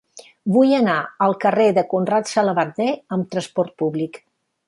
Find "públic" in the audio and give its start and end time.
3.83-4.19